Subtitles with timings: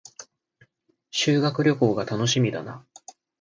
[1.11, 2.83] 修学旅行が楽しみだな